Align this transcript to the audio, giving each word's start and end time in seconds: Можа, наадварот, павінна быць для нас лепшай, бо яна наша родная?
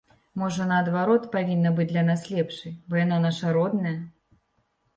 Можа, 0.43 0.63
наадварот, 0.71 1.27
павінна 1.35 1.73
быць 1.77 1.85
для 1.93 2.03
нас 2.09 2.25
лепшай, 2.37 2.73
бо 2.89 2.99
яна 3.05 3.23
наша 3.29 3.55
родная? 3.61 3.95